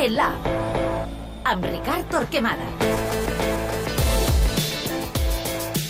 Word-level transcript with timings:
RPA, 0.00 0.30
amb 1.44 1.64
Ricard 1.68 2.06
Torquemada. 2.08 2.64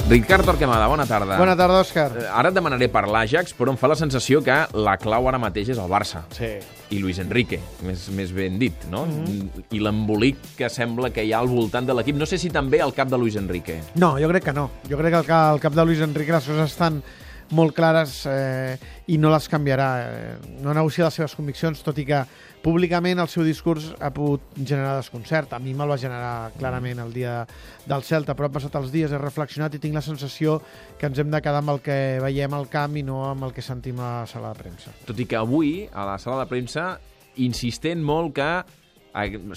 Ricard 0.09 0.49
Torquemada, 0.49 0.89
bona 0.91 1.07
tarda. 1.07 1.37
Bona 1.39 1.55
tarda, 1.55 1.79
Òscar. 1.85 2.09
Eh, 2.19 2.25
Ara 2.27 2.51
et 2.51 2.57
demanaré 2.57 2.89
per 2.91 3.05
l'Àjax, 3.07 3.55
però 3.55 3.71
em 3.71 3.79
fa 3.79 3.87
la 3.93 3.95
sensació 3.95 4.41
que 4.43 4.57
la 4.75 4.97
clau 4.99 5.31
ara 5.31 5.39
mateix 5.39 5.71
és 5.77 5.79
el 5.79 5.87
Barça. 5.87 6.25
Sí. 6.35 6.51
I 6.91 6.99
Luis 6.99 7.23
Enrique, 7.23 7.61
més, 7.87 8.09
més 8.11 8.35
ben 8.35 8.59
dit, 8.59 8.75
no? 8.91 9.07
Mm. 9.07 9.25
-hmm. 9.29 9.65
I 9.71 9.79
l'embolic 9.79 10.43
que 10.59 10.69
sembla 10.69 11.11
que 11.11 11.23
hi 11.23 11.33
ha 11.33 11.39
al 11.39 11.47
voltant 11.47 11.87
de 11.87 11.95
l'equip. 11.95 12.17
No 12.17 12.27
sé 12.27 12.37
si 12.37 12.51
també 12.51 12.81
al 12.81 12.93
cap 12.93 13.09
de 13.09 13.17
Luis 13.17 13.37
Enrique. 13.37 13.81
No, 13.95 14.19
jo 14.19 14.27
crec 14.27 14.43
que 14.43 14.53
no. 14.53 14.71
Jo 14.91 14.99
crec 14.99 15.11
que 15.11 15.19
al 15.19 15.27
cap, 15.27 15.53
al 15.53 15.61
cap 15.61 15.73
de 15.73 15.85
Luis 15.85 16.01
Enrique 16.01 16.33
les 16.33 16.45
coses 16.45 16.73
estan 16.73 17.05
molt 17.51 17.75
clares 17.75 18.25
eh, 18.31 18.77
i 19.11 19.17
no 19.19 19.31
les 19.33 19.49
canviarà. 19.51 19.89
Eh, 20.07 20.37
no 20.63 20.75
negocia 20.75 21.05
les 21.09 21.15
seves 21.19 21.35
conviccions, 21.35 21.83
tot 21.83 21.99
i 21.99 22.05
que 22.07 22.21
públicament 22.63 23.19
el 23.19 23.29
seu 23.33 23.43
discurs 23.43 23.89
ha 24.01 24.11
pogut 24.15 24.41
generar 24.59 24.97
desconcert. 24.99 25.53
A 25.53 25.59
mi 25.59 25.73
me'l 25.75 25.91
va 25.91 25.97
generar 25.99 26.53
clarament 26.59 26.99
el 27.01 27.13
dia 27.13 27.47
del 27.87 28.03
Celta, 28.05 28.35
però 28.37 28.47
han 28.51 28.53
passat 28.59 28.75
els 28.77 28.93
dies, 28.93 29.11
he 29.13 29.19
reflexionat 29.19 29.75
i 29.75 29.79
tinc 29.83 29.95
la 29.97 30.03
sensació 30.05 30.61
que 30.99 31.07
ens 31.09 31.19
hem 31.19 31.31
de 31.33 31.41
quedar 31.41 31.63
amb 31.65 31.71
el 31.75 31.81
que 31.81 32.19
veiem 32.23 32.55
al 32.55 32.69
camp 32.69 32.97
i 32.97 33.03
no 33.03 33.25
amb 33.31 33.45
el 33.49 33.53
que 33.57 33.63
sentim 33.63 33.99
a 33.99 34.21
la 34.21 34.27
sala 34.31 34.53
de 34.53 34.63
premsa. 34.63 34.93
Tot 35.09 35.19
i 35.19 35.27
que 35.27 35.37
avui, 35.41 35.89
a 35.93 36.05
la 36.05 36.19
sala 36.19 36.45
de 36.45 36.51
premsa, 36.53 36.99
insistent 37.37 38.03
molt 38.05 38.35
que 38.37 38.51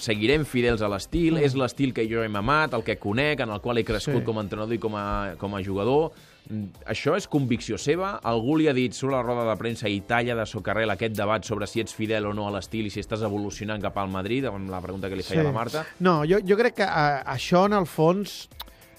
seguirem 0.01 0.45
fidels 0.49 0.81
a 0.81 0.87
l'estil, 0.89 1.35
Mm. 1.35 1.43
és 1.45 1.53
l'estil 1.55 1.93
que 1.93 2.07
jo 2.09 2.23
he 2.23 2.29
mamat, 2.29 2.73
el 2.73 2.84
que 2.84 2.98
conec, 2.98 3.39
en 3.41 3.49
el 3.49 3.62
qual 3.62 3.77
he 3.77 3.84
crescut 3.85 4.21
Sí. 4.21 4.23
com 4.25 4.37
a 4.39 4.41
entrenador 4.41 4.73
i 4.73 4.79
com 4.79 4.95
a, 4.95 5.35
com 5.37 5.53
a 5.55 5.62
jugador. 5.63 6.12
Mm, 6.49 6.65
Això 6.91 7.13
és 7.15 7.27
convicció 7.31 7.77
seva? 7.79 8.17
Algú 8.27 8.57
li 8.59 8.67
ha 8.67 8.73
dit, 8.75 8.91
surt 8.93 9.13
la 9.15 9.21
roda 9.23 9.45
de 9.47 9.55
premsa 9.59 9.88
i 9.88 10.01
talla 10.07 10.35
de 10.35 10.45
socarrel 10.49 10.91
aquest 10.91 11.15
debat 11.15 11.45
sobre 11.47 11.67
si 11.67 11.79
ets 11.79 11.93
fidel 11.95 12.25
o 12.27 12.34
no 12.35 12.47
a 12.49 12.51
l'estil 12.51 12.89
i 12.89 12.91
si 12.91 12.99
estàs 12.99 13.23
evolucionant 13.23 13.81
cap 13.81 13.98
al 13.98 14.12
Madrid, 14.12 14.45
amb 14.49 14.70
la 14.70 14.81
pregunta 14.84 15.07
que 15.09 15.15
li 15.15 15.23
feia 15.23 15.40
Sí. 15.41 15.48
la 15.48 15.53
Marta? 15.55 15.85
No, 15.99 16.23
jo, 16.27 16.40
jo 16.43 16.57
crec 16.59 16.76
que 16.81 16.84
a, 16.84 17.23
això, 17.34 17.65
en 17.65 17.73
el 17.79 17.85
fons, 17.87 18.49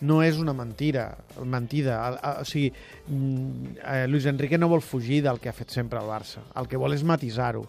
no 0.00 0.22
és 0.22 0.36
una 0.40 0.52
mentira, 0.56 1.16
mentida. 1.44 1.98
A, 2.00 2.08
a, 2.16 2.32
o 2.40 2.44
sigui, 2.48 2.72
mm, 3.08 3.76
eh, 3.84 4.06
Luis 4.08 4.24
Enrique 4.26 4.58
no 4.58 4.68
vol 4.68 4.80
fugir 4.82 5.22
del 5.22 5.38
que 5.40 5.48
ha 5.48 5.52
fet 5.56 5.70
sempre 5.70 6.00
el 6.00 6.08
Barça. 6.08 6.40
El 6.56 6.66
que 6.68 6.76
vol 6.80 6.92
és 6.96 7.04
matisar-ho. 7.04 7.66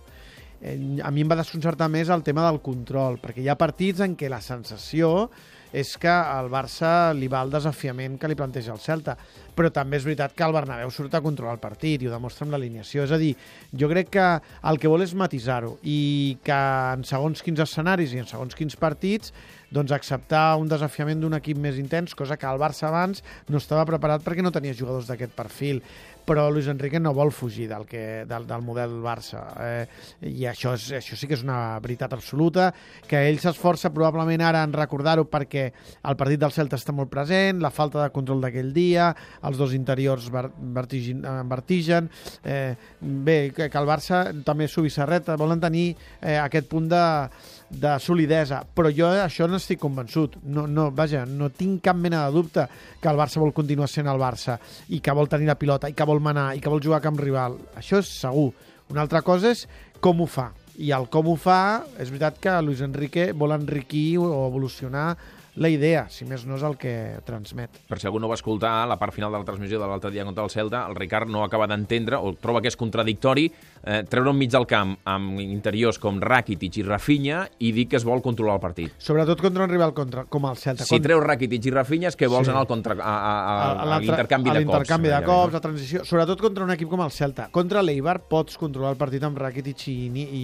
Eh, 0.62 1.00
a 1.04 1.12
mi 1.12 1.22
em 1.22 1.30
va 1.30 1.36
desconcertar 1.36 1.90
més 1.92 2.10
el 2.10 2.24
tema 2.24 2.48
del 2.50 2.62
control, 2.64 3.20
perquè 3.22 3.44
hi 3.44 3.50
ha 3.52 3.56
partits 3.60 4.00
en 4.00 4.16
què 4.16 4.30
la 4.32 4.40
sensació 4.42 5.30
és 5.76 5.96
que 6.00 6.12
al 6.12 6.48
Barça 6.52 7.12
li 7.18 7.28
va 7.32 7.42
el 7.44 7.52
desafiament 7.52 8.16
que 8.20 8.30
li 8.32 8.38
planteja 8.40 8.72
el 8.72 8.80
Celta, 8.80 9.18
però 9.56 9.72
també 9.76 10.00
és 10.00 10.06
veritat 10.08 10.36
que 10.36 10.46
el 10.48 10.56
Bernabéu 10.56 10.92
surt 10.94 11.18
a 11.18 11.24
controlar 11.24 11.58
el 11.58 11.64
partit 11.64 12.04
i 12.04 12.08
ho 12.08 12.14
demostra 12.14 12.48
amb 12.48 12.56
l'alineació. 12.56 13.04
És 13.04 13.12
a 13.12 13.20
dir, 13.20 13.34
jo 13.76 13.90
crec 13.92 14.14
que 14.16 14.28
el 14.72 14.80
que 14.80 14.92
vol 14.92 15.04
és 15.04 15.16
matisar-ho 15.20 15.76
i 15.84 16.38
que 16.46 16.62
en 16.96 17.04
segons 17.08 17.44
quins 17.44 17.64
escenaris 17.66 18.16
i 18.16 18.24
en 18.24 18.32
segons 18.32 18.56
quins 18.56 18.80
partits 18.80 19.34
doncs 19.74 19.94
acceptar 19.96 20.56
un 20.62 20.70
desafiament 20.72 21.22
d'un 21.22 21.38
equip 21.38 21.60
més 21.62 21.80
intens, 21.82 22.16
cosa 22.16 22.38
que 22.38 22.50
el 22.50 22.62
Barça 22.62 22.90
abans 22.90 23.24
no 23.50 23.62
estava 23.62 23.86
preparat 23.88 24.24
perquè 24.26 24.44
no 24.46 24.54
tenia 24.54 24.76
jugadors 24.78 25.10
d'aquest 25.10 25.34
perfil. 25.36 25.82
Però 26.26 26.48
Luis 26.50 26.66
Enrique 26.66 26.98
no 26.98 27.12
vol 27.14 27.30
fugir 27.30 27.68
del, 27.70 27.84
que, 27.86 28.26
del, 28.26 28.48
del 28.50 28.64
model 28.66 28.96
Barça 29.04 29.44
eh, 29.62 29.84
i 30.26 30.48
això, 30.50 30.72
és, 30.74 30.88
això 30.98 31.14
sí 31.14 31.28
que 31.30 31.36
és 31.38 31.44
una 31.46 31.78
veritat 31.84 32.16
absoluta 32.18 32.72
que 33.06 33.20
ell 33.30 33.38
s'esforça 33.38 33.92
probablement 33.94 34.42
ara 34.42 34.64
en 34.66 34.74
recordar-ho 34.74 35.28
perquè 35.30 35.68
el 36.02 36.18
partit 36.18 36.42
del 36.42 36.56
Celta 36.56 36.80
està 36.82 36.96
molt 36.98 37.12
present, 37.14 37.62
la 37.62 37.70
falta 37.70 38.02
de 38.02 38.14
control 38.16 38.42
d'aquell 38.42 38.74
dia, 38.74 39.12
els 39.46 39.62
dos 39.62 39.76
interiors 39.78 40.32
ver, 40.34 40.48
vertigin, 40.74 41.22
eh, 41.22 41.36
vertigen. 41.46 42.10
Eh, 42.42 42.74
bé, 43.02 43.38
que, 43.54 43.70
el 43.70 43.90
Barça 43.90 44.26
també 44.48 44.66
s'ho 44.66 44.88
serreta, 44.90 45.38
volen 45.38 45.62
tenir 45.62 45.92
eh, 46.22 46.40
aquest 46.42 46.66
punt 46.72 46.90
de, 46.90 47.06
de 47.70 47.96
solidesa, 48.00 48.62
però 48.66 48.92
jo 48.94 49.08
això 49.10 49.48
no 49.50 49.60
estic 49.60 49.80
convençut. 49.82 50.38
No, 50.44 50.66
no, 50.68 50.90
vaja, 50.96 51.26
no 51.26 51.50
tinc 51.50 51.84
cap 51.86 51.98
mena 51.98 52.26
de 52.26 52.36
dubte 52.36 52.68
que 53.02 53.10
el 53.10 53.20
Barça 53.20 53.42
vol 53.42 53.56
continuar 53.56 53.90
sent 53.92 54.10
el 54.12 54.22
Barça 54.22 54.60
i 54.90 55.02
que 55.02 55.16
vol 55.16 55.30
tenir 55.32 55.50
la 55.50 55.58
pilota 55.60 55.90
i 55.90 55.98
que 55.98 56.08
vol 56.08 56.22
manar 56.24 56.54
i 56.56 56.62
que 56.62 56.72
vol 56.72 56.84
jugar 56.84 57.02
a 57.02 57.06
camp 57.06 57.20
rival. 57.22 57.58
Això 57.80 58.02
és 58.04 58.12
segur. 58.22 58.52
Una 58.94 59.02
altra 59.06 59.24
cosa 59.26 59.52
és 59.52 59.66
com 60.00 60.22
ho 60.22 60.30
fa. 60.30 60.52
I 60.78 60.92
el 60.92 61.08
com 61.10 61.32
ho 61.32 61.38
fa, 61.40 61.86
és 61.98 62.12
veritat 62.12 62.38
que 62.44 62.54
Luis 62.62 62.84
Enrique 62.84 63.32
vol 63.34 63.56
enriquir 63.56 64.20
o 64.20 64.46
evolucionar 64.46 65.14
la 65.56 65.70
idea, 65.72 66.06
si 66.10 66.26
més 66.28 66.44
no 66.46 66.58
és 66.58 66.64
el 66.68 66.76
que 66.78 67.20
transmet. 67.26 67.80
Per 67.88 67.98
si 68.00 68.08
algú 68.10 68.20
no 68.20 68.28
va 68.28 68.36
escoltar 68.36 68.88
la 68.88 68.98
part 69.00 69.14
final 69.16 69.32
de 69.32 69.40
la 69.40 69.46
transmissió 69.48 69.80
de 69.80 69.88
l'altre 69.88 70.12
dia 70.12 70.26
contra 70.28 70.44
el 70.44 70.50
Celta, 70.52 70.86
el 70.90 70.96
Ricard 70.96 71.30
no 71.32 71.44
acaba 71.46 71.68
d'entendre 71.68 72.18
o 72.20 72.34
troba 72.36 72.62
que 72.62 72.68
és 72.68 72.76
contradictori 72.76 73.46
eh, 73.84 74.02
treure 74.10 74.34
enmig 74.34 74.52
del 74.52 74.66
camp 74.68 74.96
amb 75.08 75.40
interiors 75.40 76.00
com 76.02 76.20
Rakitic 76.22 76.82
i 76.82 76.84
Rafinha 76.84 77.46
i 77.60 77.72
dir 77.72 77.88
que 77.88 77.96
es 78.00 78.04
vol 78.06 78.22
controlar 78.26 78.58
el 78.60 78.64
partit. 78.64 78.92
Sobretot 78.98 79.42
contra 79.42 79.64
un 79.64 79.70
rival 79.72 79.94
contra, 79.94 80.26
com 80.26 80.46
el 80.50 80.58
Celta. 80.60 80.84
Si 80.86 81.00
treus 81.00 81.24
Rakitic 81.24 81.66
i 81.70 81.72
Rafinha 81.76 82.10
és 82.12 82.16
que 82.20 82.28
vols 82.28 82.46
Sí. 82.46 82.52
anar 82.52 82.62
al 82.66 82.68
contra, 82.68 82.94
a, 83.00 83.00
a, 83.00 83.34
a, 83.80 83.96
a, 83.96 84.00
l'intercanvi 84.00 84.50
de 84.52 84.56
cops. 84.60 84.66
l'intercanvi 84.66 85.10
de 85.10 85.22
cops, 85.26 85.54
la 85.54 85.62
transició, 85.64 86.04
sobretot 86.06 86.42
contra 86.42 86.64
un 86.68 86.72
equip 86.76 86.90
com 86.92 87.02
el 87.02 87.12
Celta. 87.12 87.48
Contra 87.52 87.82
l'Eibar 87.82 88.20
pots 88.30 88.58
controlar 88.60 88.92
el 88.92 88.98
partit 89.00 89.24
amb 89.24 89.38
Rakitic 89.40 89.88
i, 89.88 89.96
i, 90.12 90.26
i, 90.26 90.44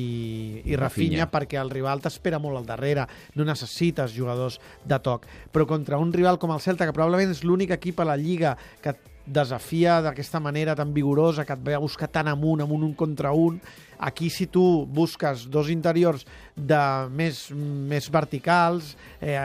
i 0.72 0.76
Rafinha 0.80 1.26
Rafinha. 1.26 1.28
perquè 1.32 1.60
el 1.62 1.70
rival 1.70 2.02
t'espera 2.02 2.40
molt 2.40 2.58
al 2.62 2.66
darrere, 2.66 3.06
no 3.36 3.44
necessites 3.46 4.16
jugadors 4.16 4.60
de 4.86 5.01
toc. 5.04 5.28
Però 5.52 5.68
contra 5.70 6.00
un 6.02 6.14
rival 6.14 6.40
com 6.40 6.54
el 6.54 6.62
Celta, 6.64 6.88
que 6.88 6.96
probablement 6.96 7.34
és 7.34 7.44
l'únic 7.44 7.74
equip 7.78 8.00
a 8.02 8.08
la 8.08 8.20
Lliga 8.20 8.56
que 8.82 8.96
desafia 9.26 10.00
d'aquesta 10.02 10.40
manera 10.42 10.76
tan 10.76 10.94
vigorosa, 10.94 11.46
que 11.46 11.54
et 11.54 11.64
ve 11.64 11.76
a 11.78 11.82
buscar 11.82 12.10
tan 12.10 12.28
amunt, 12.32 12.64
amunt 12.64 12.84
un 12.84 12.94
contra 12.98 13.32
un, 13.32 13.60
aquí 14.00 14.30
si 14.30 14.48
tu 14.48 14.86
busques 14.90 15.46
dos 15.50 15.70
interiors 15.70 16.26
de 16.56 16.82
més, 17.14 17.50
més 17.54 18.10
verticals, 18.12 18.96
eh, 19.22 19.38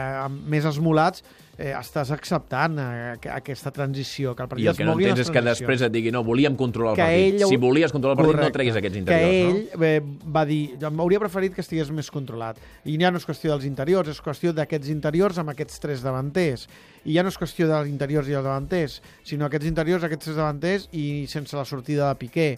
més 0.49 0.65
esmolats, 0.65 1.23
eh, 1.57 1.73
estàs 1.79 2.11
acceptant 2.13 2.77
eh, 2.79 3.13
aqu- 3.17 3.31
aquesta 3.35 3.71
transició, 3.71 4.35
que 4.35 4.43
el 4.43 4.49
partit 4.49 4.65
I 4.65 4.69
el 4.69 4.77
que 4.77 4.85
no 4.85 4.93
entens 4.99 5.19
és 5.25 5.31
que 5.31 5.41
després 5.41 5.81
et 5.81 5.91
digui 5.91 6.11
no, 6.11 6.23
volíem 6.23 6.55
controlar 6.55 6.91
el 6.93 6.97
Que 6.97 7.03
partit. 7.03 7.41
ell 7.41 7.49
Si 7.49 7.57
volies 7.57 7.91
controlar 7.91 8.13
el 8.13 8.17
partit 8.17 8.35
no 8.35 8.41
Correcte. 8.41 8.57
treguis 8.59 8.75
aquests 8.77 8.93
que 8.93 8.99
interiors, 8.99 9.73
ell 9.73 9.83
eh, 9.83 10.01
va 10.35 10.45
dir, 10.45 10.77
m'hauria 10.91 11.19
preferit 11.19 11.53
que 11.55 11.61
estigués 11.61 11.89
més 11.91 12.11
controlat. 12.11 12.57
I 12.85 12.97
ja 13.01 13.11
no 13.11 13.17
és 13.17 13.25
qüestió 13.25 13.51
dels 13.55 13.65
interiors, 13.65 14.07
és 14.09 14.21
qüestió 14.21 14.53
d'aquests 14.53 14.89
interiors 14.93 15.37
amb 15.37 15.49
aquests 15.55 15.79
tres 15.79 16.01
davanters. 16.05 16.67
I 17.05 17.13
ja 17.15 17.23
no 17.23 17.29
és 17.29 17.37
qüestió 17.39 17.67
dels 17.67 17.87
interiors 17.89 18.27
i 18.27 18.33
els 18.33 18.43
davanters, 18.43 19.01
sinó 19.23 19.45
aquests 19.45 19.65
interiors, 19.65 20.03
aquests 20.03 20.25
tres 20.25 20.35
davanters 20.37 20.89
i 20.91 21.25
sense 21.27 21.55
la 21.55 21.65
sortida 21.65 22.09
de 22.09 22.15
Piqué. 22.19 22.57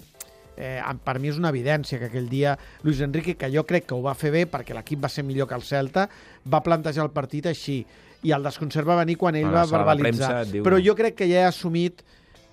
Eh, 0.59 0.83
per 1.05 1.15
mi 1.23 1.31
és 1.31 1.39
una 1.39 1.53
evidència 1.53 1.97
que 2.01 2.09
aquell 2.09 2.27
dia 2.29 2.57
Luis 2.83 2.99
Enrique, 3.05 3.37
que 3.39 3.47
jo 3.53 3.63
crec 3.67 3.87
que 3.87 3.95
ho 3.95 4.03
va 4.03 4.13
fer 4.17 4.33
bé 4.35 4.43
perquè 4.51 4.75
l'equip 4.75 5.01
va 5.05 5.11
ser 5.11 5.23
millor 5.23 5.47
que 5.47 5.55
el 5.55 5.63
Celta, 5.63 6.09
va 6.43 6.63
plantejar 6.65 7.05
el 7.07 7.13
partit 7.15 7.47
així. 7.47 7.79
I 8.27 8.33
el 8.35 8.43
desconcert 8.43 8.87
va 8.87 8.99
venir 8.99 9.15
quan 9.15 9.37
ell 9.39 9.47
la 9.47 9.63
va 9.63 9.79
verbalitzar. 9.79 10.33
premsa 10.43 10.65
Però 10.65 10.81
jo 10.83 10.95
crec 10.99 11.15
que 11.21 11.29
ja 11.29 11.45
he 11.45 11.47
assumit 11.47 12.03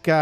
que, 0.07 0.21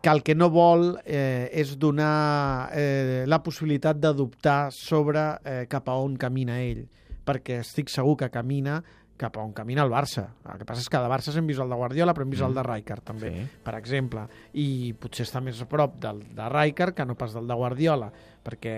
que 0.00 0.14
el 0.14 0.22
que 0.22 0.36
no 0.38 0.50
vol 0.54 0.92
eh, 1.02 1.50
és 1.50 1.74
donar 1.82 2.70
eh, 2.70 3.24
la 3.26 3.42
possibilitat 3.42 3.98
de 3.98 4.14
dubtar 4.14 4.70
sobre 4.70 5.26
eh, 5.42 5.64
cap 5.68 5.90
a 5.90 5.98
on 5.98 6.14
camina 6.20 6.60
ell, 6.62 6.86
perquè 7.26 7.60
estic 7.64 7.90
segur 7.90 8.16
que 8.22 8.30
camina 8.30 8.78
cap 9.20 9.36
a 9.36 9.44
on 9.44 9.52
camina 9.56 9.84
el 9.84 9.92
Barça. 9.92 10.24
El 10.48 10.58
que 10.60 10.66
passa 10.68 10.80
és 10.84 10.88
que 10.90 11.02
de 11.02 11.10
Barça 11.12 11.34
hem 11.36 11.48
vist 11.50 11.60
el 11.60 11.68
de 11.70 11.78
Guardiola, 11.78 12.14
però 12.16 12.24
hem 12.24 12.32
vist 12.32 12.42
mm. 12.42 12.48
el 12.48 12.56
de 12.56 12.64
Rijkaard 12.66 13.04
també, 13.12 13.30
Sí. 13.34 13.44
per 13.66 13.76
exemple. 13.76 14.24
I 14.56 14.66
potser 14.98 15.26
està 15.28 15.42
més 15.44 15.60
a 15.60 15.68
prop 15.68 15.98
del 16.00 16.24
de 16.36 16.48
Rijkaard 16.48 16.96
que 16.96 17.06
no 17.06 17.18
pas 17.20 17.36
del 17.36 17.46
de 17.50 17.58
Guardiola, 17.60 18.10
perquè 18.44 18.74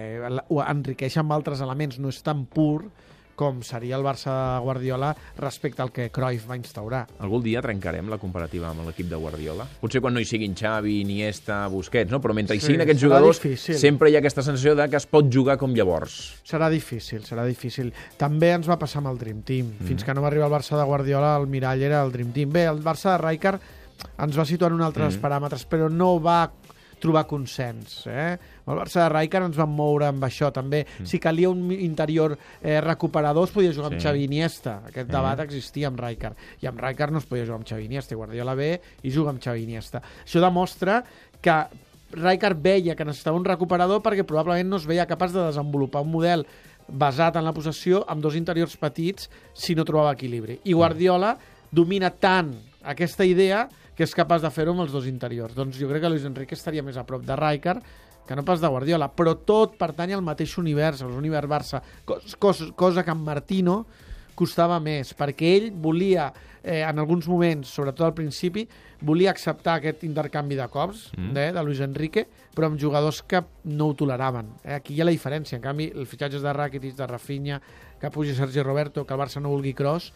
ho 0.49 0.61
enriqueix 0.67 1.17
amb 1.23 1.33
altres 1.39 1.63
elements, 1.63 2.01
no 2.03 2.11
és 2.11 2.23
tan 2.27 2.45
pur 2.51 2.91
com 3.37 3.63
seria 3.67 3.97
el 3.97 4.05
Barça 4.05 4.33
de 4.33 4.61
Guardiola 4.65 5.13
respecte 5.39 5.83
al 5.83 5.93
que 5.93 6.11
Cruyff 6.15 6.49
va 6.49 6.57
instaurar. 6.59 7.07
Algun 7.19 7.43
dia 7.43 7.63
trencarem 7.65 8.11
la 8.13 8.19
comparativa 8.23 8.71
amb 8.71 8.87
l'equip 8.87 9.09
de 9.11 9.19
Guardiola? 9.21 9.67
Potser 9.81 10.03
quan 10.05 10.15
no 10.15 10.23
hi 10.23 10.29
siguin 10.29 10.55
Xavi, 10.59 11.01
Iniesta, 11.03 11.67
Busquets, 11.73 12.13
no? 12.13 12.21
Però 12.21 12.37
mentre 12.37 12.57
hi 12.57 12.61
Sí, 12.61 12.71
siguin 12.71 12.85
aquests 12.85 13.03
jugadors, 13.03 13.41
difícil. 13.43 13.79
sempre 13.81 14.11
hi 14.11 14.17
ha 14.17 14.23
aquesta 14.23 14.43
sensació 14.43 14.75
de 14.79 14.89
que 14.89 14.97
es 14.97 15.07
pot 15.07 15.31
jugar 15.33 15.59
com 15.59 15.75
llavors. 15.75 16.19
Serà 16.49 16.71
difícil, 16.71 17.25
serà 17.25 17.45
difícil. 17.49 17.93
També 18.19 18.53
ens 18.53 18.69
va 18.69 18.79
passar 18.79 19.03
amb 19.03 19.13
el 19.13 19.19
Dream 19.19 19.43
Team. 19.43 19.75
Mm. 19.79 19.87
Fins 19.89 20.05
que 20.05 20.15
no 20.15 20.23
va 20.23 20.29
arribar 20.29 20.47
el 20.51 20.57
Barça 20.57 20.79
de 20.79 20.85
Guardiola, 20.85 21.37
el 21.37 21.47
mirall 21.47 21.83
era 21.83 22.03
el 22.03 22.13
Dream 22.13 22.33
Team. 22.33 22.53
Bé, 22.53 22.67
el 22.67 22.83
Barça 22.83 23.17
de 23.17 23.19
Rijkaard 23.19 23.61
ens 24.19 24.39
va 24.39 24.45
situar 24.49 24.71
en 24.73 24.79
un 24.81 24.87
altres 24.87 25.17
mm. 25.17 25.23
paràmetres, 25.23 25.65
però 25.71 25.89
no 25.91 26.17
va 26.23 26.51
trobar 27.03 27.25
consens. 27.27 28.05
Eh? 28.07 28.37
El 28.63 28.79
Barça 28.79 29.03
de 29.03 29.09
Rijkaard 29.11 29.49
ens 29.51 29.59
vam 29.59 29.73
moure 29.75 30.07
amb 30.07 30.23
això 30.23 30.53
també. 30.55 30.85
Mm. 30.87 31.07
Si 31.11 31.19
calia 31.19 31.51
un 31.51 31.73
interior 31.75 32.37
eh, 32.63 32.81
recuperador, 32.81 33.49
es 33.49 33.55
podia 33.55 33.73
jugar 33.75 33.91
amb 33.91 33.99
Sí. 34.01 34.07
Xavi 34.07 34.21
i 34.23 34.25
Iniesta. 34.31 34.79
Aquest 34.87 35.09
Sí. 35.09 35.13
debat 35.13 35.41
existia 35.41 35.89
amb 35.89 35.99
Rijkaard. 36.01 36.37
I 36.63 36.67
amb 36.71 36.81
Rijkaard 36.81 37.13
no 37.13 37.19
es 37.19 37.27
podia 37.27 37.45
jugar 37.45 37.59
amb 37.59 37.67
Xavi 37.69 37.85
Iniesta. 37.91 38.15
I 38.15 38.21
Guardiola 38.23 38.55
ve 38.55 38.81
i 39.03 39.11
juga 39.11 39.31
amb 39.31 39.43
Xavi 39.43 39.63
Iniesta. 39.65 40.01
Això 40.25 40.41
demostra 40.41 41.03
que 41.41 41.67
Rijkaard 42.13 42.63
veia 42.63 42.95
que 42.95 43.05
necessitava 43.05 43.37
un 43.37 43.45
recuperador 43.45 44.03
perquè 44.03 44.23
probablement 44.25 44.69
no 44.69 44.77
es 44.77 44.87
veia 44.87 45.07
capaç 45.07 45.33
de 45.33 45.47
desenvolupar 45.47 46.03
un 46.03 46.11
model 46.13 46.47
basat 46.89 47.37
en 47.37 47.45
la 47.45 47.53
possessió 47.55 48.05
amb 48.07 48.21
dos 48.23 48.35
interiors 48.37 48.77
petits 48.77 49.31
si 49.55 49.75
no 49.75 49.85
trobava 49.85 50.13
equilibri. 50.13 50.61
I 50.65 50.73
Guardiola 50.75 51.39
domina 51.73 52.11
tant 52.11 52.53
aquesta 52.83 53.25
idea 53.25 53.67
que 53.67 53.73
és 54.01 54.15
capaç 54.17 54.41
de 54.43 54.51
fer-ho 54.51 54.73
amb 54.73 54.87
els 54.87 54.95
dos 54.95 55.05
interiors. 55.11 55.55
Doncs 55.55 55.77
jo 55.77 55.91
crec 55.91 56.03
que 56.05 56.13
Luis 56.15 56.25
Enrique 56.25 56.57
estaria 56.57 56.83
més 56.83 56.97
a 56.97 57.05
prop 57.05 57.27
de 57.27 57.37
Rijkaard 57.37 57.85
que 58.27 58.37
no 58.37 58.45
pas 58.47 58.61
de 58.63 58.69
Guardiola, 58.71 59.11
però 59.11 59.35
tot 59.45 59.75
pertany 59.79 60.15
al 60.15 60.23
mateix 60.23 60.55
univers, 60.59 61.03
l'univers 61.03 61.49
Barça, 61.51 61.83
cos, 62.07 62.37
cos, 62.39 62.63
cosa 62.79 63.03
que 63.03 63.11
en 63.11 63.23
Martino 63.25 63.83
costava 64.39 64.79
més, 64.81 65.13
perquè 65.19 65.51
ell 65.57 65.69
volia, 65.75 66.31
eh, 66.63 66.81
en 66.87 67.03
alguns 67.03 67.27
moments, 67.29 67.69
sobretot 67.69 68.07
al 68.07 68.15
principi, 68.17 68.65
volia 69.03 69.33
acceptar 69.35 69.77
aquest 69.81 70.05
intercanvi 70.07 70.57
de 70.57 70.69
cops 70.71 71.09
mm. 71.17 71.33
de, 71.35 71.47
de 71.53 71.65
Luis 71.67 71.83
Enrique, 71.85 72.25
però 72.55 72.71
amb 72.71 72.81
jugadors 72.81 73.21
que 73.27 73.43
no 73.75 73.91
ho 73.91 73.97
toleraven. 73.99 74.55
Eh? 74.63 74.77
Aquí 74.79 74.95
hi 74.95 75.03
ha 75.03 75.09
la 75.09 75.15
diferència. 75.15 75.59
En 75.59 75.65
canvi, 75.65 75.91
el 75.91 76.07
fitxatge 76.07 76.41
de 76.43 76.55
Rakitic, 76.55 76.95
de 76.99 77.09
Rafinha, 77.11 77.61
que 78.01 78.11
pugi 78.15 78.35
Sergi 78.39 78.63
Roberto, 78.63 79.05
que 79.05 79.15
el 79.15 79.21
Barça 79.21 79.43
no 79.43 79.53
vulgui 79.53 79.75
cross, 79.75 80.13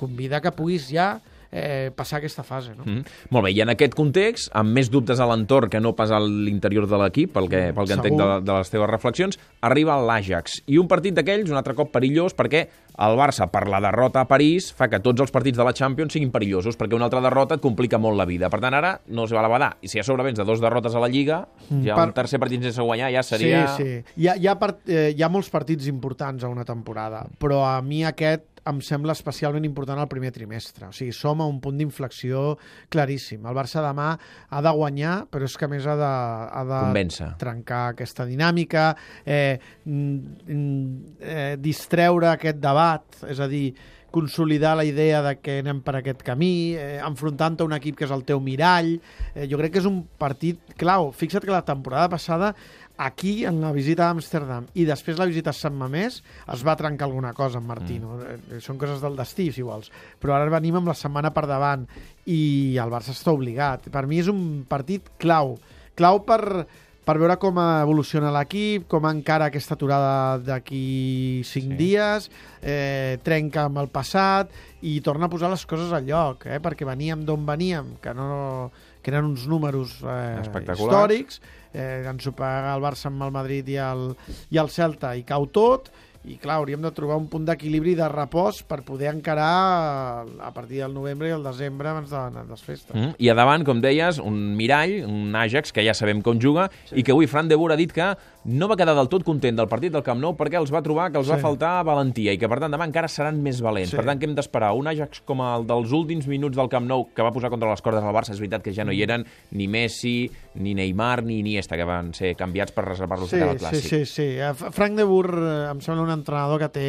convida 0.00 0.40
que 0.40 0.52
puguis 0.56 0.88
ja 0.92 1.14
eh, 1.50 1.90
passar 1.94 2.18
aquesta 2.18 2.42
fase. 2.46 2.74
No? 2.76 2.84
Mm. 2.86 3.04
Molt 3.34 3.48
bé, 3.48 3.52
i 3.56 3.62
en 3.64 3.72
aquest 3.72 3.94
context, 3.98 4.50
amb 4.56 4.74
més 4.76 4.90
dubtes 4.92 5.20
a 5.20 5.28
l'entorn 5.30 5.70
que 5.72 5.80
no 5.82 5.94
pas 5.98 6.12
a 6.14 6.20
l'interior 6.22 6.86
de 6.90 7.00
l'equip, 7.02 7.34
pel 7.34 7.50
que, 7.50 7.62
pel 7.76 7.90
que 7.90 7.98
entenc 7.98 8.20
de, 8.20 8.28
de 8.46 8.58
les 8.58 8.72
teves 8.72 8.90
reflexions, 8.90 9.40
arriba 9.66 9.98
l'Ajax. 10.00 10.60
I 10.70 10.78
un 10.80 10.88
partit 10.90 11.16
d'aquells, 11.16 11.50
un 11.50 11.60
altre 11.60 11.76
cop 11.78 11.92
perillós, 11.94 12.36
perquè 12.38 12.66
el 13.00 13.16
Barça, 13.16 13.46
per 13.50 13.64
la 13.70 13.80
derrota 13.80 14.24
a 14.24 14.28
París, 14.28 14.70
fa 14.76 14.90
que 14.92 15.00
tots 15.02 15.22
els 15.24 15.32
partits 15.32 15.58
de 15.58 15.64
la 15.66 15.74
Champions 15.76 16.12
siguin 16.12 16.32
perillosos, 16.34 16.76
perquè 16.78 16.98
una 16.98 17.08
altra 17.08 17.22
derrota 17.24 17.56
et 17.56 17.64
complica 17.64 17.98
molt 17.98 18.18
la 18.18 18.26
vida. 18.28 18.50
Per 18.52 18.60
tant, 18.62 18.76
ara 18.76 18.96
no 19.08 19.26
se 19.26 19.36
va 19.36 19.40
a 19.40 19.46
la 19.46 19.52
badar. 19.52 19.70
I 19.80 19.88
si 19.88 20.00
a 20.00 20.04
sobre 20.06 20.26
vens 20.26 20.38
de 20.38 20.44
dos 20.44 20.60
derrotes 20.60 20.94
a 20.94 21.02
la 21.02 21.08
Lliga, 21.08 21.42
mm, 21.68 21.82
ja 21.86 21.96
per... 21.96 22.10
un 22.10 22.14
tercer 22.16 22.40
partit 22.42 22.66
sense 22.68 22.82
guanyar 22.82 23.10
ja 23.14 23.24
seria... 23.26 23.64
Sí, 23.76 23.86
sí. 23.86 24.16
Hi 24.20 24.28
ha, 24.28 24.36
hi, 24.36 24.50
ha 24.50 24.56
part, 24.60 24.82
eh, 24.88 25.10
hi 25.16 25.24
ha 25.24 25.30
molts 25.32 25.50
partits 25.52 25.88
importants 25.90 26.44
a 26.44 26.52
una 26.52 26.66
temporada, 26.68 27.24
però 27.40 27.62
a 27.64 27.78
mi 27.82 28.04
aquest 28.04 28.49
em 28.70 28.80
sembla 28.84 29.14
especialment 29.16 29.66
important 29.66 30.00
el 30.00 30.08
primer 30.10 30.32
trimestre. 30.34 30.88
O 30.88 30.94
sigui, 30.96 31.12
som 31.16 31.42
a 31.42 31.48
un 31.50 31.60
punt 31.62 31.78
d'inflexió 31.80 32.56
claríssim. 32.92 33.44
El 33.46 33.56
Barça 33.56 33.82
demà 33.84 34.12
ha 34.16 34.64
de 34.64 34.74
guanyar, 34.78 35.16
però 35.30 35.46
és 35.48 35.56
que 35.58 35.68
a 35.68 35.72
més 35.72 35.86
ha 35.86 35.96
de, 35.98 36.10
ha 36.50 36.64
de 36.70 36.80
Convèncer. 36.88 37.30
trencar 37.40 37.84
aquesta 37.94 38.26
dinàmica, 38.28 38.90
eh, 39.24 39.58
eh, 39.86 41.56
distreure 41.60 42.32
aquest 42.34 42.60
debat, 42.62 43.24
és 43.28 43.40
a 43.40 43.48
dir, 43.50 43.74
consolidar 44.10 44.76
la 44.76 44.84
idea 44.84 45.22
de 45.22 45.36
que 45.40 45.60
anem 45.62 45.80
per 45.84 45.96
aquest 45.98 46.22
camí, 46.26 46.74
eh, 46.74 47.00
enfrontant-te 47.06 47.64
a 47.64 47.68
un 47.68 47.74
equip 47.76 47.96
que 47.98 48.06
és 48.06 48.12
el 48.14 48.24
teu 48.28 48.40
mirall. 48.42 48.96
Eh, 49.34 49.46
jo 49.50 49.58
crec 49.60 49.74
que 49.74 49.82
és 49.82 49.88
un 49.88 50.02
partit 50.18 50.74
clau. 50.76 51.10
Fixa't 51.16 51.44
que 51.44 51.54
la 51.54 51.64
temporada 51.64 52.08
passada 52.12 52.54
aquí, 53.00 53.46
en 53.46 53.62
la 53.62 53.72
visita 53.72 54.06
a 54.06 54.12
Amsterdam 54.12 54.66
i 54.76 54.84
després 54.84 55.16
la 55.16 55.24
visita 55.30 55.54
a 55.54 55.56
Sant 55.56 55.72
Mamés, 55.72 56.18
es 56.52 56.64
va 56.66 56.76
trencar 56.76 57.06
alguna 57.08 57.32
cosa 57.32 57.58
amb 57.58 57.70
Martino. 57.72 58.18
Mm. 58.18 58.58
Eh, 58.58 58.60
són 58.60 58.78
coses 58.78 59.00
del 59.00 59.16
destí, 59.16 59.48
si 59.56 59.64
vols. 59.64 59.88
Però 60.20 60.36
ara 60.36 60.52
venim 60.52 60.76
amb 60.76 60.92
la 60.92 60.98
setmana 60.98 61.32
per 61.32 61.46
davant 61.48 61.86
i 62.26 62.76
el 62.76 62.92
Barça 62.92 63.16
està 63.16 63.32
obligat. 63.32 63.88
Per 63.88 64.04
mi 64.06 64.20
és 64.20 64.28
un 64.28 64.66
partit 64.68 65.08
clau. 65.18 65.56
Clau 65.96 66.22
per, 66.28 66.66
per 67.10 67.18
veure 67.18 67.34
com 67.42 67.56
evoluciona 67.58 68.30
l'equip, 68.30 68.84
com 68.90 69.06
encara 69.08 69.48
aquesta 69.50 69.74
aturada 69.74 70.38
d'aquí 70.46 71.42
cinc 71.42 71.72
sí. 71.72 71.78
dies, 71.80 72.28
eh, 72.62 73.18
trenca 73.26 73.64
amb 73.66 73.80
el 73.82 73.88
passat 73.90 74.52
i 74.86 74.92
torna 75.02 75.26
a 75.26 75.32
posar 75.32 75.50
les 75.50 75.64
coses 75.66 75.90
al 75.90 76.06
lloc, 76.06 76.46
eh, 76.46 76.60
perquè 76.62 76.86
veníem 76.86 77.24
d'on 77.26 77.42
veníem, 77.48 77.96
que, 78.04 78.14
no, 78.14 78.70
que 79.02 79.10
eren 79.10 79.26
uns 79.32 79.48
números 79.50 79.96
eh, 80.06 80.38
històrics, 80.70 81.40
eh, 81.74 82.06
ensopegar 82.12 82.76
el 82.76 82.86
Barça 82.86 83.10
amb 83.10 83.26
el 83.26 83.34
Madrid 83.34 83.74
i 83.74 83.80
el, 83.82 84.12
i 84.54 84.62
el 84.62 84.70
Celta 84.70 85.16
i 85.18 85.26
cau 85.26 85.50
tot 85.50 85.90
i 86.28 86.36
clar, 86.36 86.58
hauríem 86.60 86.82
de 86.84 86.90
trobar 86.92 87.16
un 87.16 87.30
punt 87.32 87.46
d'equilibri 87.48 87.94
de 87.96 88.04
repòs 88.12 88.60
per 88.68 88.82
poder 88.84 89.08
encarar 89.14 90.26
a 90.44 90.50
partir 90.52 90.82
del 90.82 90.92
novembre 90.92 91.30
i 91.30 91.32
el 91.32 91.46
desembre 91.46 91.88
abans 91.88 92.10
de, 92.12 92.42
les 92.50 92.64
festes. 92.64 92.92
Mm. 92.92 93.14
I 93.16 93.30
a 93.32 93.36
davant, 93.38 93.64
com 93.64 93.80
deies, 93.80 94.20
un 94.20 94.36
mirall, 94.58 94.98
un 95.08 95.32
Ajax, 95.40 95.72
que 95.72 95.84
ja 95.86 95.94
sabem 95.96 96.20
com 96.20 96.36
juga, 96.40 96.68
sí. 96.90 96.98
i 97.00 97.06
que 97.06 97.14
avui 97.16 97.30
Fran 97.30 97.48
de 97.48 97.56
Boer 97.56 97.72
ha 97.72 97.80
dit 97.80 97.94
que 97.96 98.10
no 98.44 98.68
va 98.68 98.76
quedar 98.76 98.94
del 98.96 99.08
tot 99.12 99.24
content 99.24 99.56
del 99.56 99.68
partit 99.68 99.92
del 99.92 100.04
Camp 100.04 100.20
Nou 100.20 100.36
perquè 100.36 100.60
els 100.60 100.72
va 100.72 100.80
trobar 100.84 101.10
que 101.12 101.20
els 101.20 101.28
sí. 101.28 101.32
va 101.32 101.40
faltar 101.40 101.72
valentia 101.88 102.36
i 102.36 102.40
que, 102.40 102.48
per 102.52 102.60
tant, 102.60 102.72
demà 102.72 102.88
encara 102.88 103.08
seran 103.08 103.40
més 103.40 103.64
valents. 103.64 103.94
Sí. 103.94 103.96
Per 103.96 104.04
tant, 104.04 104.20
què 104.20 104.28
hem 104.28 104.36
d'esperar? 104.36 104.74
Un 104.76 104.92
Ajax 104.92 105.24
com 105.28 105.40
el 105.44 105.64
dels 105.68 105.96
últims 105.96 106.28
minuts 106.28 106.60
del 106.60 106.68
Camp 106.72 106.88
Nou 106.88 107.08
que 107.16 107.24
va 107.24 107.32
posar 107.32 107.52
contra 107.52 107.72
les 107.72 107.84
cordes 107.84 108.04
al 108.04 108.16
Barça, 108.16 108.36
és 108.36 108.44
veritat 108.44 108.64
que 108.64 108.76
ja 108.76 108.84
no 108.84 108.92
hi 108.92 109.00
eren 109.08 109.24
ni 109.56 109.68
Messi, 109.72 110.28
ni 110.54 110.74
Neymar, 110.74 111.22
ni 111.22 111.38
Iniesta, 111.38 111.76
que 111.78 111.86
van 111.86 112.12
ser 112.16 112.32
canviats 112.38 112.74
per 112.74 112.84
reservar-los 112.88 113.30
sí, 113.30 113.40
al 113.44 113.58
Clàssic. 113.58 113.84
Sí, 113.84 114.00
sí, 114.04 114.14
sí. 114.14 114.28
Eh, 114.42 114.52
Frank 114.74 114.98
de 114.98 115.06
Boer 115.06 115.30
eh, 115.30 115.50
em 115.70 115.82
sembla 115.84 116.06
un 116.08 116.14
entrenador 116.14 116.62
que 116.62 116.70
té 116.74 116.88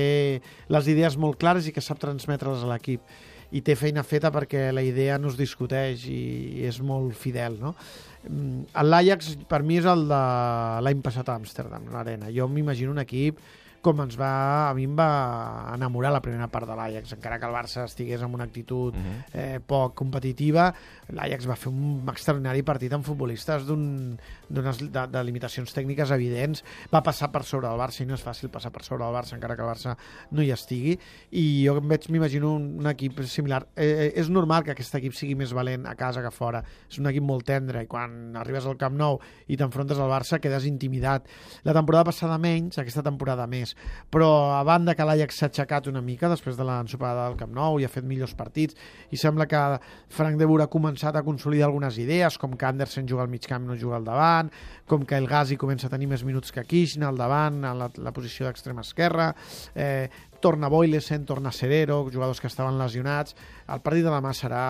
les 0.74 0.90
idees 0.90 1.18
molt 1.22 1.38
clares 1.42 1.69
i 1.69 1.75
que 1.75 1.84
sap 1.86 2.02
transmetre-les 2.02 2.66
a 2.66 2.72
l'equip 2.74 3.06
i 3.52 3.62
té 3.66 3.75
feina 3.75 4.04
feta 4.08 4.31
perquè 4.31 4.69
la 4.74 4.84
idea 4.84 5.18
no 5.19 5.30
es 5.30 5.38
discuteix 5.38 6.08
i 6.10 6.63
és 6.68 6.80
molt 6.81 7.13
fidel, 7.19 7.60
no? 7.60 7.75
Mm, 8.30 8.72
L'Ajax 8.88 9.36
per 9.50 9.62
mi 9.68 9.81
és 9.81 9.88
el 9.90 10.08
de 10.10 10.22
l'any 10.86 11.02
passat 11.04 11.30
a 11.30 11.36
Amsterdam, 11.36 11.90
l'arena. 11.94 12.31
Jo 12.34 12.48
m'imagino 12.48 12.96
un 12.96 13.04
equip 13.04 13.42
com 13.81 14.01
ens 14.04 14.16
va, 14.19 14.69
a 14.69 14.74
mi 14.78 14.86
em 14.86 14.94
va 14.98 15.10
enamorar 15.74 16.12
la 16.13 16.22
primera 16.22 16.48
part 16.54 16.69
de 16.69 16.75
l'Ajax, 16.78 17.16
encara 17.18 17.39
que 17.42 17.48
el 17.50 17.56
Barça 17.56 17.86
estigués 17.88 18.22
amb 18.22 18.38
una 18.38 18.45
actitud 18.45 18.94
uh 18.94 18.98
mhm. 18.98 19.12
-huh. 19.12 19.24
eh, 19.33 19.60
poc 19.60 19.95
competitiva, 19.95 20.74
l'Ajax 21.10 21.48
va 21.48 21.56
fer 21.56 21.72
un 21.72 22.07
extraordinari 22.07 22.63
partit 22.63 22.94
amb 22.94 23.06
futbolistes 23.06 23.66
d'unes 23.66 24.78
de, 24.92 25.07
de 25.07 25.24
limitacions 25.24 25.74
tècniques 25.74 26.12
evidents, 26.12 26.63
va 26.94 27.01
passar 27.01 27.31
per 27.31 27.44
sobre 27.44 27.68
del 27.68 27.80
Barça 27.80 28.04
i 28.04 28.06
no 28.06 28.13
és 28.13 28.24
fàcil 28.24 28.50
passar 28.50 28.72
per 28.72 28.83
sobre 28.83 29.04
del 29.04 29.13
Barça 29.13 29.36
encara 29.36 29.56
que 29.56 29.62
el 29.62 29.69
Barça 29.69 29.98
no 30.31 30.42
hi 30.42 30.51
estigui 30.51 31.00
i 31.31 31.66
jo 31.66 31.77
em 31.77 31.88
veig, 31.88 32.10
m'imagino 32.10 32.54
un, 32.56 32.80
un 32.80 32.88
equip 32.88 33.24
similar. 33.24 33.68
Eh, 33.75 33.86
eh, 33.86 34.13
és 34.16 34.30
normal 34.30 34.63
que 34.63 34.72
aquest 34.72 34.95
equip 34.95 35.13
sigui 35.13 35.36
més 35.36 35.54
valent 35.54 35.86
a 35.86 35.95
casa 35.95 36.22
que 36.22 36.31
fora, 36.31 36.63
és 36.89 37.00
un 37.00 37.07
equip 37.07 37.24
molt 37.24 37.45
tendre 37.45 37.81
i 37.84 37.88
quan 37.88 38.36
arribes 38.36 38.66
al 38.66 38.77
Camp 38.77 38.95
Nou 38.95 39.19
i 39.48 39.57
t'enfrontes 39.57 39.98
al 39.98 40.10
Barça 40.10 40.39
quedes 40.39 40.66
intimidat. 40.66 41.27
La 41.63 41.74
temporada 41.74 42.06
passada 42.06 42.38
menys, 42.38 42.77
aquesta 42.77 43.01
temporada 43.01 43.48
més 43.48 43.70
però 44.12 44.29
a 44.57 44.62
banda 44.68 44.95
que 44.97 45.06
l'Ajax 45.07 45.39
s'ha 45.41 45.50
aixecat 45.50 45.88
una 45.91 46.01
mica 46.03 46.29
després 46.31 46.57
de 46.59 46.65
l'ensopada 46.68 47.27
del 47.27 47.38
Camp 47.39 47.53
Nou 47.56 47.79
i 47.79 47.85
ha 47.88 47.91
fet 47.91 48.07
millors 48.07 48.35
partits 48.38 48.77
i 49.12 49.19
sembla 49.19 49.47
que 49.50 49.62
Frank 50.12 50.39
de 50.39 50.47
Boer 50.50 50.65
ha 50.65 50.71
començat 50.71 51.15
a 51.15 51.23
consolidar 51.25 51.69
algunes 51.69 52.00
idees 52.01 52.38
com 52.41 52.57
que 52.57 52.68
Andersen 52.68 53.07
juga 53.07 53.25
al 53.25 53.31
mig 53.31 53.47
camp 53.47 53.68
no 53.68 53.77
juga 53.79 53.97
al 54.00 54.07
davant 54.07 54.51
com 54.88 55.06
que 55.07 55.18
el 55.18 55.27
Gazi 55.27 55.57
comença 55.57 55.88
a 55.88 55.94
tenir 55.94 56.09
més 56.12 56.25
minuts 56.27 56.51
que 56.51 56.65
Kirchner 56.68 57.07
al 57.07 57.19
davant, 57.19 57.63
a 57.65 57.73
la, 57.77 57.89
la 57.97 58.13
posició 58.15 58.47
d'extrema 58.47 58.83
esquerra 58.83 59.31
eh, 59.75 60.09
torna 60.41 60.69
Boilesen, 60.69 61.25
torna 61.25 61.51
Serero, 61.55 62.03
jugadors 62.11 62.41
que 62.41 62.49
estaven 62.49 62.79
lesionats. 62.79 63.35
El 63.71 63.81
partit 63.85 64.03
de 64.03 64.11
demà 64.11 64.33
serà 64.35 64.63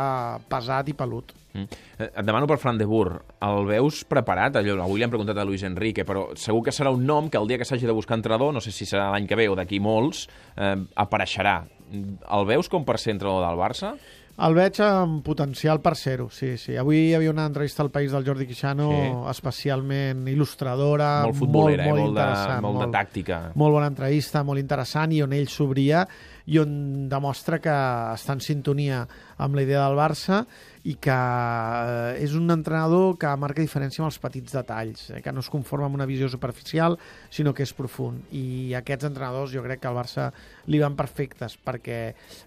pesat 0.52 0.92
i 0.92 0.96
pelut. 0.98 1.34
Mm. 1.54 1.82
Eh, 1.98 2.08
et 2.08 2.26
demano 2.28 2.48
per 2.48 2.60
Fran 2.62 2.78
de 2.80 2.88
Boer. 2.88 3.18
El 3.48 3.66
veus 3.70 4.04
preparat? 4.08 4.60
Allò, 4.60 4.78
avui 4.84 5.02
li 5.02 5.08
hem 5.08 5.14
preguntat 5.14 5.40
a 5.42 5.48
Luis 5.48 5.66
Enrique, 5.68 6.06
però 6.08 6.30
segur 6.40 6.64
que 6.68 6.76
serà 6.76 6.94
un 6.94 7.06
nom 7.08 7.30
que 7.32 7.40
el 7.42 7.50
dia 7.50 7.60
que 7.60 7.68
s'hagi 7.68 7.90
de 7.90 7.96
buscar 7.98 8.20
entrenador, 8.20 8.54
no 8.54 8.64
sé 8.64 8.76
si 8.76 8.88
serà 8.88 9.10
l'any 9.12 9.28
que 9.28 9.40
ve 9.40 9.50
o 9.50 9.58
d'aquí 9.58 9.82
molts, 9.84 10.28
eh, 10.56 10.76
apareixerà. 10.96 11.62
El 11.92 12.46
veus 12.48 12.70
com 12.72 12.86
per 12.88 13.00
ser 13.00 13.16
entrenador 13.18 13.48
del 13.50 13.60
Barça? 13.60 13.96
El 14.42 14.56
veig 14.58 14.80
amb 14.82 15.20
potencial 15.26 15.78
per 15.84 15.94
ser-ho, 16.00 16.26
sí, 16.34 16.56
sí. 16.58 16.74
Avui 16.80 16.98
hi 16.98 17.14
havia 17.14 17.30
una 17.30 17.46
entrevista 17.46 17.84
al 17.84 17.92
País 17.94 18.14
del 18.16 18.26
Jordi 18.26 18.48
Quixano 18.50 18.88
sí. 18.90 19.04
especialment 19.30 20.24
il·lustradora, 20.32 21.12
molt 21.28 21.38
futbolera, 21.38 21.86
molt, 21.86 22.02
molt, 22.02 22.02
molt, 22.02 22.02
molt 22.02 22.18
interessant. 22.18 22.64
Molt, 22.66 22.80
molt 22.80 22.88
de 22.88 22.98
tàctica. 22.98 23.40
Molt 23.62 23.78
bona 23.78 23.92
entrevista, 23.92 24.42
molt 24.48 24.64
interessant, 24.64 25.14
i 25.14 25.22
on 25.22 25.36
ell 25.38 25.52
s'obria 25.52 26.02
i 26.50 26.58
on 26.58 26.74
demostra 27.12 27.62
que 27.62 27.78
està 28.16 28.34
en 28.34 28.42
sintonia 28.42 29.04
amb 29.38 29.58
la 29.58 29.66
idea 29.68 29.86
del 29.86 30.00
Barça 30.00 30.42
i 30.84 30.96
que 30.98 31.14
eh, 31.14 32.24
és 32.24 32.34
un 32.38 32.50
entrenador 32.50 33.14
que 33.22 33.30
marca 33.38 33.62
diferència 33.62 34.02
amb 34.02 34.10
els 34.10 34.18
petits 34.22 34.56
detalls, 34.56 35.04
eh, 35.12 35.22
que 35.22 35.34
no 35.34 35.44
es 35.44 35.50
conforma 35.54 35.86
amb 35.86 36.00
una 36.00 36.08
visió 36.10 36.30
superficial, 36.32 36.98
sinó 37.30 37.54
que 37.54 37.66
és 37.66 37.74
profund. 37.78 38.24
I 38.34 38.74
aquests 38.80 39.12
entrenadors 39.12 39.54
jo 39.54 39.62
crec 39.66 39.84
que 39.84 39.90
al 39.92 39.98
Barça 39.98 40.32
li 40.74 40.80
van 40.82 40.98
perfectes, 40.98 41.58
perquè 41.62 42.00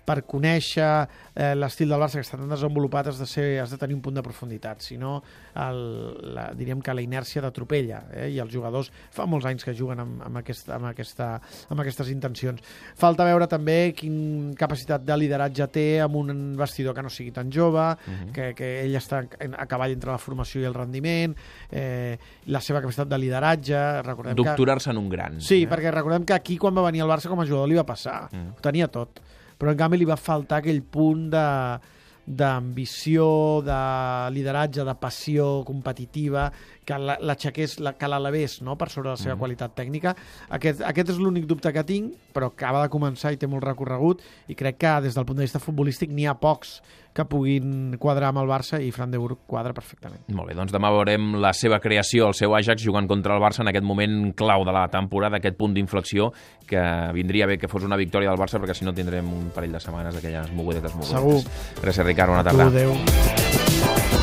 per 0.07 0.23
conèixer 0.26 0.88
eh, 1.35 1.53
l'estil 1.55 1.93
del 1.93 2.03
Barça 2.03 2.19
que 2.19 2.26
està 2.26 2.41
tan 2.41 2.50
desenvolupat 2.50 3.12
has 3.12 3.23
de, 3.23 3.29
ser, 3.31 3.47
has 3.62 3.75
de 3.75 3.79
tenir 3.79 3.95
un 3.99 4.03
punt 4.03 4.19
de 4.19 4.26
profunditat, 4.26 4.83
si 4.83 4.99
no 4.99 5.21
el, 5.55 5.81
la, 6.35 6.49
diríem 6.59 6.83
que 6.83 6.95
la 6.97 7.07
inèrcia 7.07 7.45
t'atropella, 7.45 8.03
eh, 8.19 8.29
i 8.35 8.43
els 8.43 8.50
jugadors 8.53 8.91
fa 9.14 9.29
molts 9.31 9.47
anys 9.47 9.67
que 9.67 9.76
juguen 9.79 10.03
amb, 10.03 10.19
amb, 10.26 10.43
aquest, 10.43 10.73
amb, 10.75 10.91
aquesta, 10.91 11.31
amb 11.71 11.85
aquestes 11.85 12.11
intencions. 12.11 12.67
Falta 12.99 13.29
veure 13.29 13.47
també 13.50 13.95
quin 13.95 14.55
capacitat 14.59 15.07
de 15.07 15.23
lideratge 15.23 15.71
té 15.71 15.88
amb 16.03 16.19
un 16.19 16.35
vestidor 16.59 16.99
que 16.99 17.07
no 17.07 17.12
sigui 17.12 17.31
tan 17.31 17.53
jove, 17.55 17.85
uh 17.95 18.11
mhm. 18.11 18.24
-huh 18.25 18.33
que, 18.35 18.54
que 18.54 18.69
ell 18.85 18.95
està 18.97 19.23
a 19.23 19.66
cavall 19.66 19.93
entre 19.93 20.11
la 20.11 20.19
formació 20.19 20.61
i 20.61 20.64
el 20.64 20.75
rendiment, 20.75 21.35
eh, 21.71 22.19
la 22.47 22.61
seva 22.61 22.81
capacitat 22.81 23.09
de 23.09 23.19
lideratge... 23.19 23.81
Doctorar-se 24.35 24.90
en 24.90 24.99
un 24.99 25.09
gran. 25.09 25.40
Sí, 25.40 25.62
eh? 25.62 25.69
perquè 25.69 25.93
recordem 25.93 26.25
que 26.25 26.35
aquí 26.35 26.57
quan 26.59 26.76
va 26.76 26.87
venir 26.87 27.02
al 27.02 27.09
Barça 27.09 27.28
com 27.28 27.40
a 27.40 27.47
jugador 27.47 27.69
li 27.69 27.78
va 27.78 27.87
passar, 27.87 28.28
mm. 28.33 28.57
ho 28.57 28.61
tenia 28.64 28.88
tot, 28.88 29.21
però 29.59 29.71
en 29.71 29.78
canvi 29.78 29.99
li 29.99 30.09
va 30.09 30.16
faltar 30.16 30.62
aquell 30.62 30.83
punt 30.83 31.28
de 31.31 31.45
d'ambició, 32.25 33.61
de 33.61 34.31
lideratge, 34.33 34.85
de 34.85 34.95
passió 34.97 35.62
competitiva 35.66 36.47
que 36.85 36.99
la- 36.99 37.19
l'aixequés, 37.21 37.79
la, 37.81 37.95
que 37.97 38.09
l'elevés 38.09 38.61
no? 38.62 38.76
per 38.76 38.91
sobre 38.91 39.11
la 39.11 39.17
seva 39.17 39.37
qualitat 39.37 39.75
tècnica. 39.75 40.14
Aquest, 40.50 40.83
aquest 40.85 41.11
és 41.14 41.19
l'únic 41.19 41.47
dubte 41.47 41.73
que 41.73 41.85
tinc, 41.85 42.12
però 42.35 42.50
acaba 42.53 42.83
de 42.83 42.91
començar 42.93 43.33
i 43.33 43.37
té 43.41 43.47
molt 43.49 43.64
recorregut 43.64 44.21
i 44.49 44.55
crec 44.55 44.79
que 44.79 45.00
des 45.07 45.14
del 45.14 45.25
punt 45.25 45.38
de 45.38 45.45
vista 45.49 45.59
futbolístic 45.62 46.11
n'hi 46.12 46.26
ha 46.26 46.35
pocs 46.35 46.81
que 47.14 47.23
puguin 47.31 47.95
quadrar 48.03 48.33
amb 48.33 48.41
el 48.43 48.49
Barça 48.50 48.81
i 48.83 48.91
Fran 48.91 49.12
de 49.12 49.19
Boer 49.23 49.37
quadra 49.47 49.73
perfectament. 49.73 50.25
Molt 50.35 50.49
bé, 50.50 50.55
doncs 50.59 50.73
demà 50.75 50.91
veurem 50.91 51.37
la 51.38 51.53
seva 51.55 51.79
creació, 51.79 52.26
el 52.26 52.35
seu 52.35 52.57
Ajax 52.59 52.83
jugant 52.83 53.07
contra 53.07 53.37
el 53.37 53.41
Barça 53.41 53.62
en 53.62 53.71
aquest 53.71 53.87
moment 53.87 54.33
clau 54.35 54.64
de 54.67 54.73
la 54.75 54.88
temporada, 54.91 55.38
aquest 55.38 55.57
punt 55.57 55.73
d'inflexió 55.76 56.33
que 56.67 56.83
vindria 57.14 57.47
bé 57.47 57.57
que 57.57 57.69
fos 57.71 57.85
una 57.87 57.97
victòria 57.97 58.31
del 58.35 58.38
Barça 58.41 58.59
perquè 58.59 58.75
si 58.75 58.85
no 58.85 58.93
tindrem 58.93 59.31
un 59.33 59.53
parell 59.55 59.73
de 59.79 59.81
setmanes 59.81 60.14
d'aquelles 60.19 60.50
mogudetes 60.53 60.93
mogudetes. 60.93 61.14
Segur. 61.14 61.38
Gràcies, 61.85 62.05
Ricard, 62.05 62.31
bona 62.35 62.43
Tu, 62.43 62.50
tarda. 62.50 62.67
adéu. 62.67 64.13